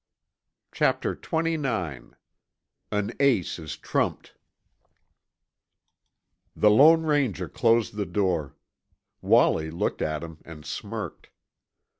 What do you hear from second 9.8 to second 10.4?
at him